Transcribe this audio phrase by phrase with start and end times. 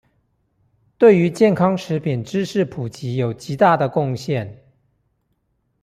[0.97, 4.49] 對於健康食品知識普及有極大的貢獻